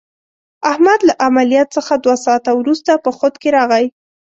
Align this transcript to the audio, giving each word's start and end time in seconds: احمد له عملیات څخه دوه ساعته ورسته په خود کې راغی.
احمد 0.71 0.99
له 1.07 1.13
عملیات 1.25 1.67
څخه 1.77 1.93
دوه 2.03 2.17
ساعته 2.25 2.51
ورسته 2.59 2.91
په 3.05 3.11
خود 3.17 3.33
کې 3.41 3.49
راغی. 3.57 3.85